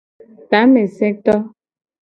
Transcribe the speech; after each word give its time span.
Tameseto. 0.49 1.33